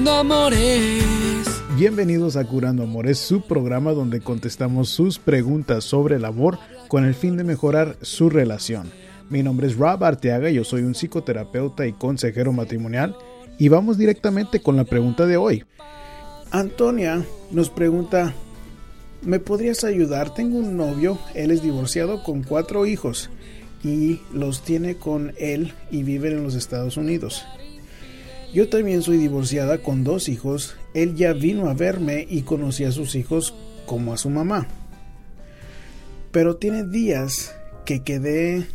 Curando 0.00 0.18
Amores. 0.18 1.62
Bienvenidos 1.76 2.36
a 2.36 2.46
Curando 2.46 2.84
Amores, 2.84 3.18
su 3.18 3.42
programa 3.42 3.92
donde 3.92 4.22
contestamos 4.22 4.88
sus 4.88 5.18
preguntas 5.18 5.84
sobre 5.84 6.16
el 6.16 6.24
amor 6.24 6.58
con 6.88 7.04
el 7.04 7.14
fin 7.14 7.36
de 7.36 7.44
mejorar 7.44 7.98
su 8.00 8.30
relación. 8.30 8.90
Mi 9.28 9.42
nombre 9.42 9.66
es 9.66 9.76
Rob 9.76 10.02
Arteaga, 10.02 10.48
yo 10.48 10.64
soy 10.64 10.84
un 10.84 10.94
psicoterapeuta 10.94 11.86
y 11.86 11.92
consejero 11.92 12.50
matrimonial 12.50 13.14
y 13.58 13.68
vamos 13.68 13.98
directamente 13.98 14.62
con 14.62 14.74
la 14.74 14.84
pregunta 14.84 15.26
de 15.26 15.36
hoy. 15.36 15.64
Antonia 16.50 17.22
nos 17.50 17.68
pregunta, 17.68 18.32
¿me 19.20 19.38
podrías 19.38 19.84
ayudar? 19.84 20.32
Tengo 20.32 20.56
un 20.56 20.78
novio, 20.78 21.18
él 21.34 21.50
es 21.50 21.62
divorciado 21.62 22.22
con 22.22 22.42
cuatro 22.42 22.86
hijos 22.86 23.28
y 23.84 24.20
los 24.32 24.62
tiene 24.62 24.96
con 24.96 25.34
él 25.36 25.74
y 25.90 26.04
viven 26.04 26.38
en 26.38 26.42
los 26.42 26.54
Estados 26.54 26.96
Unidos. 26.96 27.44
Yo 28.52 28.68
también 28.68 29.02
soy 29.02 29.18
divorciada 29.18 29.78
con 29.78 30.02
dos 30.02 30.28
hijos. 30.28 30.76
Él 30.92 31.14
ya 31.14 31.32
vino 31.32 31.68
a 31.68 31.74
verme 31.74 32.26
y 32.28 32.42
conocí 32.42 32.84
a 32.84 32.90
sus 32.90 33.14
hijos 33.14 33.54
como 33.86 34.12
a 34.12 34.16
su 34.16 34.28
mamá. 34.28 34.66
Pero 36.32 36.56
tiene 36.56 36.84
días 36.84 37.54
que 37.84 38.02
quedé 38.02 38.66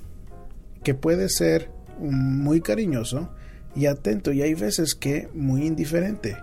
que 0.84 0.94
puede 0.94 1.30
ser 1.30 1.72
muy 2.00 2.62
cariñoso 2.62 3.30
y 3.76 3.88
atento 3.88 4.32
y 4.32 4.42
hay 4.44 4.54
veces 4.54 4.96
que 4.96 5.28
muy 5.34 5.66
indiferente. 5.66 6.38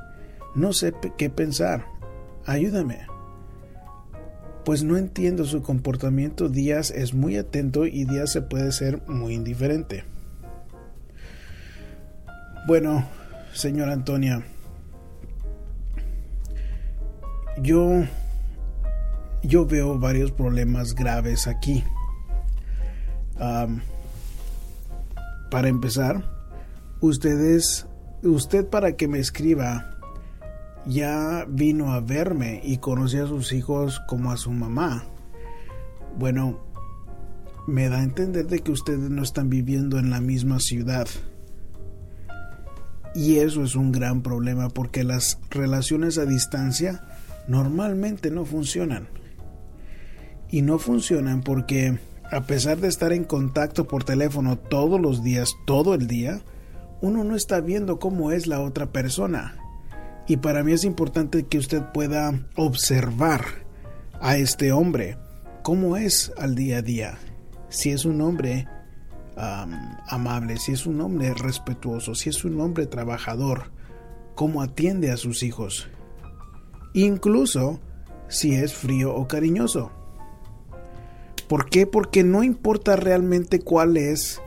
No 0.55 0.75
sé 0.75 0.93
qué 1.17 1.31
pensar. 1.31 1.87
Ayúdame. 2.45 3.07
Pues 4.65 4.85
no 4.85 4.99
entiendo 4.99 5.47
su 5.47 5.63
comportamiento. 5.63 6.51
Días 6.51 6.91
es 6.91 7.15
muy 7.15 7.37
atento 7.37 7.87
y 7.87 8.05
días 8.05 8.31
se 8.31 8.43
puede 8.43 8.73
ser 8.73 9.01
muy 9.09 9.35
indiferente. 9.35 10.05
Bueno, 12.67 13.09
señora 13.55 13.93
Antonia, 13.93 14.45
yo 17.63 18.05
yo 19.43 19.67
veo 19.67 19.99
varios 19.99 20.31
problemas 20.31 20.95
graves 20.95 21.47
aquí. 21.47 21.85
para 25.51 25.69
empezar, 25.69 26.25
ustedes, 27.01 27.87
usted 28.23 28.67
para 28.67 28.97
que 28.97 29.07
me 29.07 29.19
escriba, 29.19 29.99
ya 30.87 31.45
vino 31.47 31.93
a 31.93 32.01
verme 32.01 32.61
y 32.65 32.79
conocí 32.79 33.19
a 33.19 33.27
sus 33.27 33.53
hijos 33.53 34.01
como 34.09 34.31
a 34.31 34.37
su 34.37 34.51
mamá. 34.51 35.05
Bueno, 36.19 36.59
me 37.67 37.89
da 37.89 37.99
a 37.99 38.03
entender 38.03 38.47
de 38.47 38.61
que 38.61 38.73
ustedes 38.73 39.11
no 39.11 39.23
están 39.23 39.51
viviendo 39.51 39.99
en 39.99 40.11
la 40.11 40.21
misma 40.21 40.59
ciudad. 40.59 41.07
Y 43.15 43.39
eso 43.39 43.63
es 43.63 43.75
un 43.75 43.93
gran 43.93 44.23
problema 44.23 44.69
porque 44.69 45.05
las 45.05 45.39
relaciones 45.51 46.19
a 46.19 46.25
distancia 46.25 47.03
normalmente 47.47 48.31
no 48.31 48.45
funcionan. 48.45 49.09
Y 50.51 50.63
no 50.63 50.79
funcionan 50.79 51.43
porque 51.43 51.99
a 52.31 52.47
pesar 52.47 52.79
de 52.79 52.89
estar 52.89 53.13
en 53.13 53.25
contacto 53.25 53.87
por 53.87 54.05
teléfono 54.05 54.57
todos 54.57 55.01
los 55.01 55.23
días, 55.23 55.55
todo 55.67 55.95
el 55.95 56.07
día, 56.07 56.41
uno 57.03 57.25
no 57.25 57.37
está 57.37 57.61
viendo 57.61 57.99
cómo 57.99 58.33
es 58.33 58.47
la 58.47 58.61
otra 58.61 58.91
persona. 58.91 59.57
Y 60.27 60.39
para 60.39 60.63
mí 60.63 60.73
es 60.73 60.85
importante 60.85 61.45
que 61.45 61.59
usted 61.59 61.83
pueda 61.93 62.49
observar 62.57 63.45
a 64.21 64.37
este 64.37 64.73
hombre, 64.73 65.19
cómo 65.63 65.97
es 65.97 66.33
al 66.39 66.55
día 66.55 66.79
a 66.79 66.83
día. 66.83 67.19
Si 67.69 67.91
es 67.91 68.05
un 68.05 68.21
hombre 68.23 68.67
amable, 69.37 70.59
si 70.59 70.73
es 70.73 70.87
un 70.87 71.01
hombre 71.01 71.35
respetuoso, 71.35 72.15
si 72.15 72.29
es 72.29 72.45
un 72.45 72.61
hombre 72.61 72.87
trabajador, 72.87 73.71
cómo 74.35 74.63
atiende 74.63 75.11
a 75.11 75.17
sus 75.17 75.43
hijos. 75.43 75.89
Incluso 76.95 77.81
si 78.29 78.55
es 78.55 78.75
frío 78.75 79.15
o 79.15 79.29
cariñoso. 79.29 79.91
¿Por 81.49 81.69
qué? 81.69 81.87
Porque 81.87 82.25
no 82.25 82.43
importa 82.43 82.97
realmente 82.97 83.61
cuál 83.61 83.97
es 83.97 84.41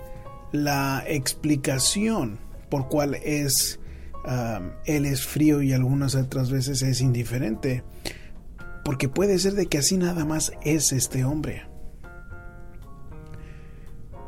la 0.52 1.04
explicación 1.08 2.40
por 2.70 2.88
cuál 2.88 3.16
es 3.16 3.80
él 4.86 5.06
es 5.06 5.24
frío 5.24 5.62
y 5.62 5.74
algunas 5.74 6.16
otras 6.16 6.50
veces 6.50 6.82
es 6.82 7.02
indiferente. 7.02 7.84
Porque 8.84 9.08
puede 9.08 9.38
ser 9.38 9.54
de 9.54 9.68
que 9.68 9.78
así 9.78 9.98
nada 9.98 10.26
más 10.26 10.52
es 10.64 10.92
este 10.92 11.26
hombre. 11.26 11.68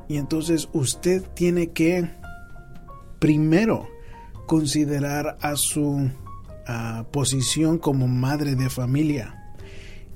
Y 0.08 0.18
entonces 0.18 0.70
usted 0.74 1.24
tiene 1.34 1.72
que 1.72 2.10
primero 3.20 3.88
considerar 4.46 5.38
a 5.42 5.56
su 5.56 6.10
posición 7.12 7.78
como 7.78 8.08
madre 8.08 8.56
de 8.56 8.70
familia 8.70 9.56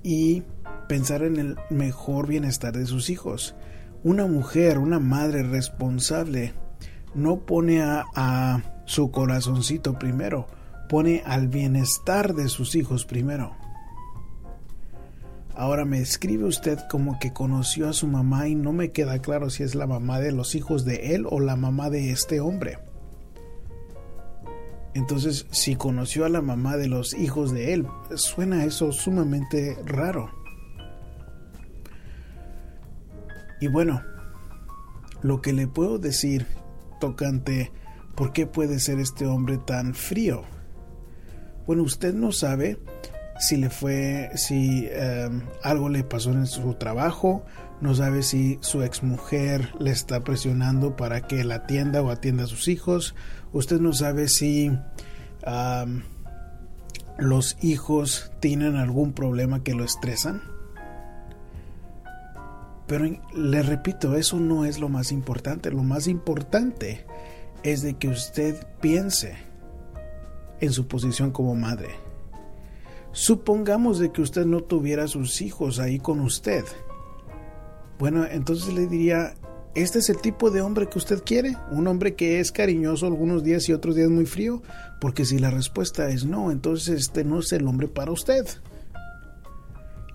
y 0.03 0.43
pensar 0.87 1.23
en 1.23 1.37
el 1.37 1.57
mejor 1.69 2.27
bienestar 2.27 2.73
de 2.73 2.85
sus 2.85 3.09
hijos. 3.09 3.55
Una 4.03 4.25
mujer, 4.25 4.77
una 4.77 4.99
madre 4.99 5.43
responsable, 5.43 6.53
no 7.13 7.45
pone 7.45 7.81
a, 7.81 8.05
a 8.15 8.63
su 8.85 9.11
corazoncito 9.11 9.97
primero, 9.97 10.47
pone 10.89 11.23
al 11.25 11.47
bienestar 11.47 12.33
de 12.33 12.49
sus 12.49 12.75
hijos 12.75 13.05
primero. 13.05 13.55
Ahora 15.55 15.85
me 15.85 15.99
escribe 15.99 16.45
usted 16.45 16.79
como 16.89 17.19
que 17.19 17.33
conoció 17.33 17.89
a 17.89 17.93
su 17.93 18.07
mamá 18.07 18.47
y 18.47 18.55
no 18.55 18.71
me 18.71 18.91
queda 18.91 19.19
claro 19.19 19.49
si 19.49 19.63
es 19.63 19.75
la 19.75 19.85
mamá 19.85 20.19
de 20.19 20.31
los 20.31 20.55
hijos 20.55 20.85
de 20.85 21.13
él 21.13 21.25
o 21.29 21.39
la 21.39 21.55
mamá 21.55 21.89
de 21.89 22.11
este 22.11 22.39
hombre. 22.39 22.79
Entonces, 24.93 25.45
si 25.51 25.75
conoció 25.75 26.25
a 26.25 26.29
la 26.29 26.41
mamá 26.41 26.77
de 26.77 26.87
los 26.87 27.13
hijos 27.13 27.51
de 27.51 27.73
él, 27.73 27.87
suena 28.15 28.65
eso 28.65 28.91
sumamente 28.91 29.77
raro. 29.85 30.31
Y 33.61 33.67
bueno, 33.67 34.01
lo 35.21 35.41
que 35.41 35.53
le 35.53 35.67
puedo 35.67 35.97
decir 35.97 36.47
tocante 36.99 37.71
por 38.15 38.33
qué 38.33 38.47
puede 38.47 38.79
ser 38.79 38.99
este 38.99 39.25
hombre 39.25 39.57
tan 39.57 39.93
frío. 39.93 40.43
Bueno, 41.67 41.83
usted 41.83 42.13
no 42.13 42.31
sabe 42.31 42.79
si 43.41 43.57
le 43.57 43.71
fue, 43.71 44.29
si 44.35 44.87
em, 44.91 45.41
algo 45.63 45.89
le 45.89 46.03
pasó 46.03 46.31
en 46.31 46.45
su 46.45 46.75
trabajo, 46.75 47.43
no 47.81 47.95
sabe 47.95 48.21
si 48.21 48.59
su 48.61 48.83
exmujer 48.83 49.73
le 49.79 49.89
está 49.89 50.23
presionando 50.23 50.95
para 50.95 51.21
que 51.21 51.43
la 51.43 51.55
atienda 51.55 52.03
o 52.03 52.11
atienda 52.11 52.43
a 52.43 52.47
sus 52.47 52.67
hijos, 52.67 53.15
usted 53.51 53.81
no 53.81 53.93
sabe 53.93 54.27
si 54.27 54.71
los 57.17 57.57
hijos 57.63 58.31
tienen 58.39 58.75
algún 58.75 59.13
problema 59.13 59.63
que 59.63 59.73
lo 59.73 59.83
estresan. 59.83 60.43
Pero 62.85 63.05
le 63.33 63.63
repito, 63.63 64.15
eso 64.15 64.39
no 64.39 64.65
es 64.65 64.77
lo 64.79 64.87
más 64.87 65.11
importante. 65.11 65.71
Lo 65.71 65.81
más 65.81 66.07
importante 66.07 67.05
es 67.63 67.81
de 67.81 67.95
que 67.95 68.09
usted 68.09 68.67
piense 68.81 69.35
en 70.59 70.71
su 70.71 70.87
posición 70.87 71.31
como 71.31 71.55
madre 71.55 72.10
Supongamos 73.13 73.99
de 73.99 74.11
que 74.11 74.21
usted 74.21 74.45
no 74.45 74.61
tuviera 74.61 75.07
sus 75.07 75.41
hijos 75.41 75.79
ahí 75.79 75.99
con 75.99 76.21
usted. 76.21 76.63
Bueno, 77.99 78.25
entonces 78.25 78.73
le 78.73 78.87
diría, 78.87 79.33
¿este 79.75 79.99
es 79.99 80.09
el 80.09 80.21
tipo 80.21 80.49
de 80.49 80.61
hombre 80.61 80.87
que 80.87 80.97
usted 80.97 81.21
quiere? 81.25 81.57
¿Un 81.71 81.87
hombre 81.87 82.15
que 82.15 82.39
es 82.39 82.53
cariñoso 82.53 83.05
algunos 83.05 83.43
días 83.43 83.67
y 83.67 83.73
otros 83.73 83.95
días 83.95 84.09
muy 84.09 84.25
frío? 84.25 84.61
Porque 85.01 85.25
si 85.25 85.39
la 85.39 85.51
respuesta 85.51 86.09
es 86.09 86.25
no, 86.25 86.51
entonces 86.51 87.01
este 87.01 87.25
no 87.25 87.39
es 87.39 87.51
el 87.51 87.67
hombre 87.67 87.89
para 87.89 88.11
usted. 88.11 88.47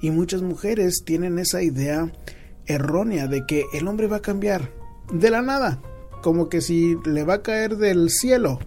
Y 0.01 0.11
muchas 0.11 0.41
mujeres 0.41 1.03
tienen 1.05 1.39
esa 1.39 1.63
idea 1.63 2.11
errónea 2.65 3.29
de 3.29 3.45
que 3.47 3.65
el 3.75 3.89
hombre 3.89 4.07
va 4.07 4.17
a 4.17 4.23
cambiar 4.23 4.71
de 5.13 5.31
la 5.31 5.43
nada, 5.43 5.81
como 6.23 6.49
que 6.49 6.63
si 6.63 6.97
le 7.05 7.25
va 7.25 7.35
a 7.35 7.43
caer 7.43 7.77
del 7.77 8.09
cielo 8.09 8.59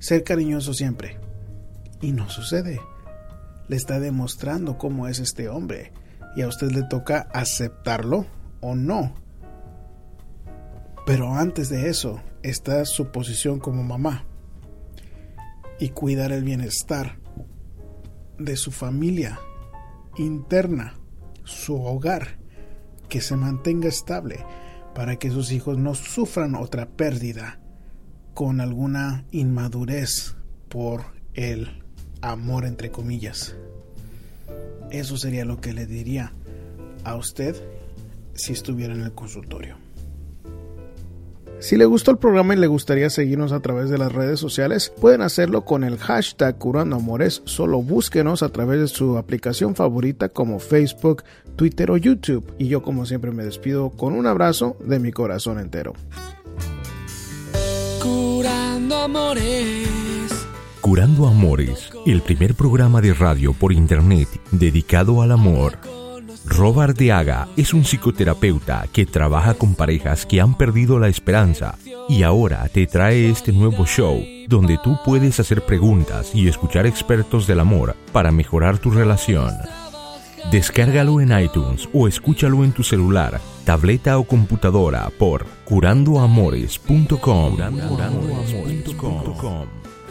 ser 0.00 0.24
cariñoso 0.24 0.74
siempre. 0.74 1.18
Y 2.02 2.12
no 2.12 2.28
sucede 2.28 2.80
le 3.68 3.76
está 3.76 4.00
demostrando 4.00 4.78
cómo 4.78 5.08
es 5.08 5.18
este 5.18 5.48
hombre 5.48 5.92
y 6.36 6.42
a 6.42 6.48
usted 6.48 6.70
le 6.70 6.82
toca 6.82 7.28
aceptarlo 7.32 8.26
o 8.60 8.74
no. 8.74 9.14
Pero 11.06 11.34
antes 11.34 11.68
de 11.68 11.88
eso 11.88 12.20
está 12.42 12.84
su 12.84 13.12
posición 13.12 13.58
como 13.58 13.82
mamá 13.82 14.24
y 15.78 15.90
cuidar 15.90 16.32
el 16.32 16.44
bienestar 16.44 17.18
de 18.38 18.56
su 18.56 18.70
familia 18.70 19.38
interna, 20.16 20.94
su 21.44 21.80
hogar, 21.80 22.38
que 23.08 23.20
se 23.20 23.36
mantenga 23.36 23.88
estable 23.88 24.44
para 24.94 25.16
que 25.16 25.30
sus 25.30 25.52
hijos 25.52 25.78
no 25.78 25.94
sufran 25.94 26.54
otra 26.54 26.86
pérdida 26.86 27.60
con 28.34 28.60
alguna 28.60 29.24
inmadurez 29.30 30.36
por 30.68 31.04
el 31.34 31.85
amor 32.22 32.64
entre 32.64 32.90
comillas. 32.90 33.56
Eso 34.90 35.16
sería 35.16 35.44
lo 35.44 35.60
que 35.60 35.72
le 35.72 35.86
diría 35.86 36.32
a 37.04 37.16
usted 37.16 37.56
si 38.34 38.52
estuviera 38.52 38.94
en 38.94 39.02
el 39.02 39.12
consultorio. 39.12 39.76
Si 41.58 41.76
le 41.76 41.86
gustó 41.86 42.10
el 42.10 42.18
programa 42.18 42.54
y 42.54 42.58
le 42.58 42.66
gustaría 42.66 43.08
seguirnos 43.08 43.52
a 43.52 43.60
través 43.60 43.88
de 43.88 43.96
las 43.96 44.12
redes 44.12 44.38
sociales, 44.38 44.92
pueden 45.00 45.22
hacerlo 45.22 45.64
con 45.64 45.84
el 45.84 45.96
hashtag 45.96 46.58
Curando 46.58 46.96
Amores. 46.96 47.40
Solo 47.46 47.80
búsquenos 47.80 48.42
a 48.42 48.50
través 48.50 48.78
de 48.78 48.88
su 48.88 49.16
aplicación 49.16 49.74
favorita 49.74 50.28
como 50.28 50.58
Facebook, 50.58 51.24
Twitter 51.56 51.90
o 51.90 51.96
YouTube. 51.96 52.52
Y 52.58 52.68
yo 52.68 52.82
como 52.82 53.06
siempre 53.06 53.30
me 53.30 53.42
despido 53.42 53.88
con 53.88 54.12
un 54.12 54.26
abrazo 54.26 54.76
de 54.80 54.98
mi 54.98 55.12
corazón 55.12 55.58
entero. 55.58 55.94
Curando 58.02 58.96
Amores. 58.96 60.45
Curando 60.86 61.26
Amores, 61.26 61.90
el 62.06 62.22
primer 62.22 62.54
programa 62.54 63.00
de 63.00 63.12
radio 63.12 63.52
por 63.52 63.72
internet 63.72 64.28
dedicado 64.52 65.20
al 65.20 65.32
amor. 65.32 65.78
Robert 66.44 66.96
Deaga 66.96 67.48
es 67.56 67.74
un 67.74 67.84
psicoterapeuta 67.84 68.86
que 68.92 69.04
trabaja 69.04 69.54
con 69.54 69.74
parejas 69.74 70.24
que 70.24 70.40
han 70.40 70.56
perdido 70.56 71.00
la 71.00 71.08
esperanza 71.08 71.76
y 72.08 72.22
ahora 72.22 72.68
te 72.68 72.86
trae 72.86 73.28
este 73.28 73.50
nuevo 73.50 73.84
show 73.84 74.22
donde 74.46 74.78
tú 74.78 74.96
puedes 75.04 75.40
hacer 75.40 75.66
preguntas 75.66 76.32
y 76.32 76.46
escuchar 76.46 76.86
expertos 76.86 77.48
del 77.48 77.58
amor 77.58 77.96
para 78.12 78.30
mejorar 78.30 78.78
tu 78.78 78.92
relación. 78.92 79.52
Descárgalo 80.52 81.20
en 81.20 81.36
iTunes 81.36 81.88
o 81.92 82.06
escúchalo 82.06 82.62
en 82.62 82.70
tu 82.70 82.84
celular, 82.84 83.40
tableta 83.64 84.18
o 84.18 84.24
computadora 84.24 85.10
por 85.18 85.46
curandoamores.com. 85.64 87.56